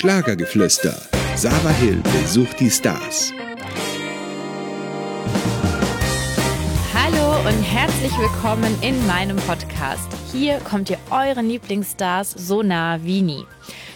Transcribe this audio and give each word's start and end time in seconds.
Schlagergeflüster. 0.00 0.96
Sarah 1.36 1.74
Hill 1.74 2.02
besucht 2.22 2.58
die 2.58 2.70
Stars. 2.70 3.34
Hallo 6.94 7.46
und 7.46 7.62
herzlich 7.62 8.10
willkommen 8.18 8.74
in 8.80 9.06
meinem 9.06 9.36
Podcast. 9.36 10.08
Hier 10.32 10.56
kommt 10.60 10.88
ihr 10.88 10.96
euren 11.10 11.50
Lieblingsstars 11.50 12.30
so 12.30 12.62
nah 12.62 13.04
wie 13.04 13.20
nie. 13.20 13.44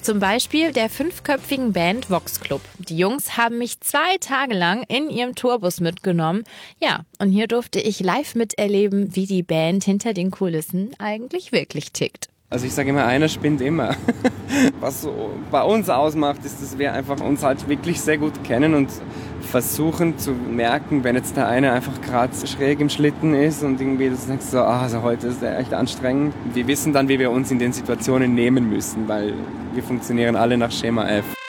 Zum 0.00 0.20
Beispiel 0.20 0.72
der 0.72 0.88
fünfköpfigen 0.88 1.74
Band 1.74 2.08
Vox 2.08 2.40
Club. 2.40 2.62
Die 2.78 2.96
Jungs 2.96 3.36
haben 3.36 3.58
mich 3.58 3.80
zwei 3.80 4.16
Tage 4.20 4.54
lang 4.54 4.84
in 4.88 5.10
ihrem 5.10 5.34
Tourbus 5.34 5.80
mitgenommen. 5.80 6.44
Ja, 6.80 7.04
und 7.18 7.28
hier 7.28 7.46
durfte 7.46 7.78
ich 7.78 8.00
live 8.00 8.34
miterleben, 8.36 9.14
wie 9.16 9.26
die 9.26 9.42
Band 9.42 9.84
hinter 9.84 10.14
den 10.14 10.30
Kulissen 10.30 10.92
eigentlich 10.98 11.52
wirklich 11.52 11.92
tickt. 11.92 12.30
Also 12.52 12.66
ich 12.66 12.74
sage 12.74 12.90
immer, 12.90 13.06
einer 13.06 13.28
spinnt 13.28 13.60
immer. 13.60 13.94
Was 14.80 15.02
so 15.02 15.30
bei 15.52 15.62
uns 15.62 15.88
ausmacht, 15.88 16.44
ist, 16.44 16.60
dass 16.60 16.76
wir 16.78 16.92
einfach 16.92 17.20
uns 17.20 17.44
halt 17.44 17.68
wirklich 17.68 18.00
sehr 18.00 18.18
gut 18.18 18.42
kennen 18.42 18.74
und 18.74 18.90
versuchen 19.40 20.18
zu 20.18 20.32
merken, 20.32 21.04
wenn 21.04 21.14
jetzt 21.14 21.36
der 21.36 21.46
eine 21.46 21.70
einfach 21.70 22.00
gerade 22.00 22.32
schräg 22.44 22.80
im 22.80 22.88
Schlitten 22.88 23.34
ist 23.34 23.62
und 23.62 23.80
irgendwie 23.80 24.10
das 24.10 24.26
denkst 24.26 24.46
so, 24.46 24.58
ah, 24.58 24.82
also 24.82 25.02
heute 25.02 25.28
ist 25.28 25.40
der 25.40 25.60
echt 25.60 25.72
anstrengend. 25.72 26.34
Wir 26.52 26.66
wissen 26.66 26.92
dann, 26.92 27.08
wie 27.08 27.20
wir 27.20 27.30
uns 27.30 27.52
in 27.52 27.60
den 27.60 27.72
Situationen 27.72 28.34
nehmen 28.34 28.68
müssen, 28.68 29.06
weil 29.06 29.32
wir 29.72 29.84
funktionieren 29.84 30.34
alle 30.34 30.58
nach 30.58 30.72
Schema 30.72 31.08
F. 31.08 31.39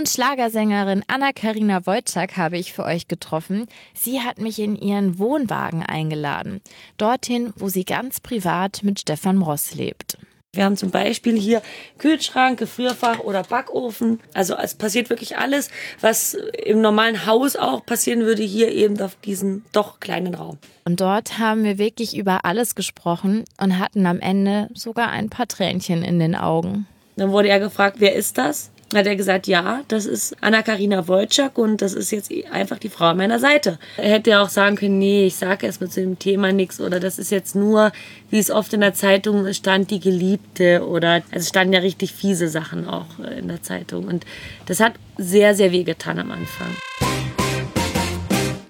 Und 0.00 0.08
Schlagersängerin 0.08 1.04
Anna-Karina 1.08 1.84
Wojcik 1.84 2.38
habe 2.38 2.56
ich 2.56 2.72
für 2.72 2.84
euch 2.84 3.06
getroffen. 3.06 3.66
Sie 3.92 4.22
hat 4.22 4.38
mich 4.38 4.58
in 4.58 4.74
ihren 4.74 5.18
Wohnwagen 5.18 5.82
eingeladen. 5.82 6.62
Dorthin, 6.96 7.52
wo 7.56 7.68
sie 7.68 7.84
ganz 7.84 8.18
privat 8.18 8.82
mit 8.82 9.00
Stefan 9.00 9.42
Ross 9.42 9.74
lebt. 9.74 10.16
Wir 10.54 10.64
haben 10.64 10.78
zum 10.78 10.90
Beispiel 10.90 11.38
hier 11.38 11.60
Kühlschrank, 11.98 12.58
Gefrierfach 12.58 13.18
oder 13.18 13.42
Backofen. 13.42 14.20
Also 14.32 14.54
es 14.54 14.74
passiert 14.74 15.10
wirklich 15.10 15.36
alles, 15.36 15.68
was 16.00 16.32
im 16.32 16.80
normalen 16.80 17.26
Haus 17.26 17.56
auch 17.56 17.84
passieren 17.84 18.20
würde, 18.20 18.42
hier 18.42 18.72
eben 18.72 18.98
auf 19.02 19.16
diesem 19.16 19.66
doch 19.72 20.00
kleinen 20.00 20.34
Raum. 20.34 20.56
Und 20.86 21.02
dort 21.02 21.38
haben 21.38 21.62
wir 21.62 21.76
wirklich 21.76 22.16
über 22.16 22.46
alles 22.46 22.74
gesprochen 22.74 23.44
und 23.60 23.78
hatten 23.78 24.06
am 24.06 24.20
Ende 24.20 24.70
sogar 24.72 25.10
ein 25.10 25.28
paar 25.28 25.46
Tränchen 25.46 26.02
in 26.02 26.18
den 26.18 26.36
Augen. 26.36 26.86
Dann 27.16 27.32
wurde 27.32 27.48
er 27.50 27.60
gefragt, 27.60 27.96
wer 27.98 28.14
ist 28.14 28.38
das? 28.38 28.70
Hat 28.94 29.06
er 29.06 29.16
gesagt, 29.16 29.46
ja, 29.46 29.82
das 29.88 30.06
ist 30.06 30.36
Anna-Karina 30.40 31.06
Wojcik 31.06 31.58
und 31.58 31.80
das 31.82 31.94
ist 31.94 32.10
jetzt 32.10 32.32
einfach 32.50 32.78
die 32.78 32.88
Frau 32.88 33.06
an 33.06 33.16
meiner 33.16 33.38
Seite. 33.38 33.78
Er 33.96 34.10
hätte 34.10 34.30
ja 34.30 34.42
auch 34.42 34.48
sagen 34.48 34.76
können, 34.76 34.98
nee, 34.98 35.26
ich 35.26 35.36
sage 35.36 35.66
erstmal 35.66 35.90
zu 35.90 36.00
dem 36.00 36.18
Thema 36.18 36.52
nichts 36.52 36.80
oder 36.80 37.00
das 37.00 37.18
ist 37.18 37.30
jetzt 37.30 37.54
nur, 37.54 37.92
wie 38.30 38.38
es 38.38 38.50
oft 38.50 38.72
in 38.72 38.80
der 38.80 38.94
Zeitung 38.94 39.52
stand, 39.52 39.90
die 39.90 40.00
Geliebte 40.00 40.86
oder 40.86 41.12
also 41.12 41.24
es 41.32 41.48
standen 41.48 41.72
ja 41.72 41.80
richtig 41.80 42.12
fiese 42.12 42.48
Sachen 42.48 42.88
auch 42.88 43.18
in 43.38 43.48
der 43.48 43.62
Zeitung 43.62 44.06
und 44.06 44.24
das 44.66 44.80
hat 44.80 44.94
sehr, 45.18 45.54
sehr 45.54 45.72
weh 45.72 45.84
getan 45.84 46.18
am 46.18 46.30
Anfang. 46.30 47.09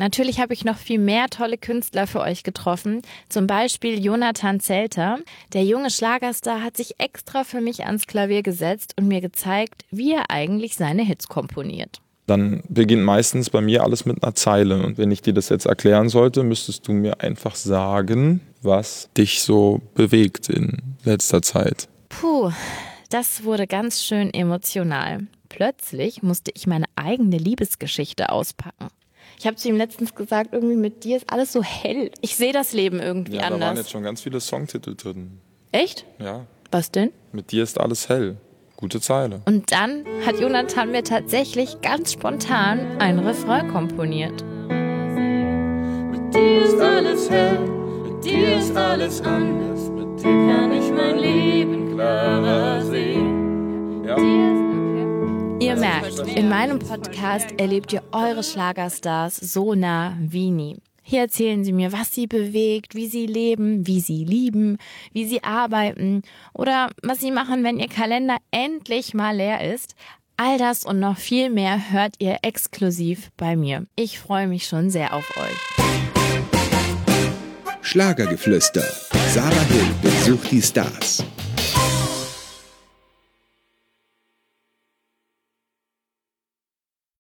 Natürlich 0.01 0.41
habe 0.41 0.55
ich 0.55 0.65
noch 0.65 0.79
viel 0.79 0.99
mehr 0.99 1.29
tolle 1.29 1.59
Künstler 1.59 2.07
für 2.07 2.21
euch 2.21 2.43
getroffen. 2.43 3.03
Zum 3.29 3.47
Beispiel 3.47 4.03
Jonathan 4.03 4.59
Zelter. 4.59 5.19
Der 5.53 5.63
junge 5.63 5.91
Schlagerstar 5.91 6.63
hat 6.63 6.79
sich 6.79 6.95
extra 6.99 7.45
für 7.45 7.61
mich 7.61 7.85
ans 7.85 8.07
Klavier 8.07 8.43
gesetzt 8.43 8.95
und 8.99 9.09
mir 9.09 9.21
gezeigt, 9.21 9.85
wie 9.91 10.15
er 10.15 10.31
eigentlich 10.31 10.75
seine 10.77 11.03
Hits 11.03 11.29
komponiert. 11.29 12.01
Dann 12.27 12.63
beginnt 12.71 13.03
meistens 13.03 13.51
bei 13.51 13.61
mir 13.61 13.83
alles 13.85 14.07
mit 14.07 14.23
einer 14.23 14.35
Zeile. 14.35 14.83
Und 14.83 14.97
wenn 14.97 15.11
ich 15.11 15.21
dir 15.21 15.35
das 15.35 15.51
jetzt 15.51 15.67
erklären 15.67 16.09
sollte, 16.09 16.45
müsstest 16.45 16.89
du 16.89 16.93
mir 16.93 17.21
einfach 17.21 17.55
sagen, 17.55 18.41
was 18.63 19.11
dich 19.19 19.43
so 19.43 19.83
bewegt 19.95 20.49
in 20.49 20.79
letzter 21.05 21.43
Zeit. 21.43 21.89
Puh, 22.09 22.51
das 23.11 23.45
wurde 23.45 23.67
ganz 23.67 24.03
schön 24.03 24.33
emotional. 24.33 25.27
Plötzlich 25.51 26.23
musste 26.23 26.53
ich 26.55 26.67
meine 26.67 26.87
eigene 26.97 27.37
Liebesgeschichte 27.37 28.31
auspacken. 28.31 28.89
Ich 29.41 29.47
habe 29.47 29.57
zu 29.57 29.71
ihm 29.71 29.77
letztens 29.79 30.15
gesagt, 30.15 30.51
irgendwie 30.53 30.77
mit 30.77 31.03
dir 31.03 31.17
ist 31.17 31.33
alles 31.33 31.51
so 31.51 31.63
hell. 31.63 32.11
Ich 32.21 32.37
sehe 32.37 32.53
das 32.53 32.75
Leben 32.75 33.01
irgendwie 33.01 33.37
ja, 33.37 33.45
anders. 33.45 33.61
Da 33.61 33.67
waren 33.69 33.77
jetzt 33.79 33.91
schon 33.91 34.03
ganz 34.03 34.21
viele 34.21 34.39
Songtitel 34.39 34.95
drin. 34.95 35.41
Echt? 35.73 36.05
Ja. 36.19 36.45
Was 36.71 36.91
denn? 36.91 37.11
Mit 37.33 37.51
dir 37.51 37.63
ist 37.63 37.81
alles 37.81 38.11
hell. 38.11 38.37
Gute 38.77 39.01
Zeile. 39.01 39.41
Und 39.47 39.73
dann 39.73 40.05
hat 40.27 40.39
Jonathan 40.39 40.91
mir 40.91 41.05
tatsächlich 41.05 41.81
ganz 41.81 42.13
spontan 42.13 42.81
ein 42.99 43.19
Refrain 43.19 43.73
komponiert. 43.73 44.45
Mit 46.11 46.35
dir 46.35 46.63
ist 46.63 46.79
alles 46.79 47.31
hell, 47.31 47.61
mit 47.61 48.23
dir 48.23 48.59
ist 48.59 48.77
alles 48.77 49.23
anders, 49.23 49.89
mit 49.89 50.19
dir 50.19 50.53
kann 50.53 50.71
ich 50.71 50.91
mein 50.91 51.19
Leben 51.19 51.95
klarer 51.95 52.60
in 56.27 56.49
meinem 56.49 56.79
Podcast 56.79 57.53
erlebt 57.59 57.93
ihr 57.93 58.03
eure 58.13 58.43
Schlagerstars 58.43 59.37
so 59.37 59.75
nah 59.75 60.17
wie 60.21 60.51
nie. 60.51 60.79
Hier 61.03 61.23
erzählen 61.23 61.65
sie 61.65 61.73
mir, 61.73 61.93
was 61.93 62.13
sie 62.13 62.27
bewegt, 62.27 62.95
wie 62.95 63.07
sie 63.07 63.27
leben, 63.27 63.87
wie 63.87 64.01
sie 64.01 64.25
lieben, 64.25 64.79
wie 65.13 65.25
sie 65.25 65.43
arbeiten 65.43 66.23
oder 66.53 66.91
was 67.03 67.21
sie 67.21 67.31
machen, 67.31 67.65
wenn 67.65 67.79
ihr 67.79 67.89
Kalender 67.89 68.37
endlich 68.51 69.15
mal 69.15 69.37
leer 69.37 69.73
ist. 69.73 69.95
All 70.37 70.59
das 70.59 70.85
und 70.85 71.01
noch 71.01 71.17
viel 71.17 71.51
mehr 71.51 71.91
hört 71.91 72.15
ihr 72.19 72.39
exklusiv 72.43 73.31
bei 73.37 73.57
mir. 73.57 73.87
Ich 73.97 74.19
freue 74.19 74.47
mich 74.47 74.67
schon 74.67 74.91
sehr 74.91 75.15
auf 75.15 75.37
euch. 75.37 75.81
Schlagergeflüster. 77.83 78.85
Sarah 79.29 79.65
Hill 79.65 79.87
besucht 80.03 80.51
die 80.51 80.63
Stars. 80.63 81.25